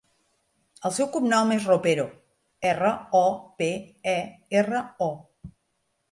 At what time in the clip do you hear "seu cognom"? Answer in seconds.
0.99-1.51